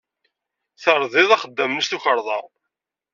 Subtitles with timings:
[0.83, 2.39] Terdiḍ axeddam-nni s tukerḍa.